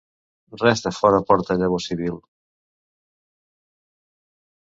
Res 0.61 0.79
de 0.85 0.91
fora 0.99 1.19
porta 1.31 1.57
llavor 1.59 1.83
civil. 1.89 2.17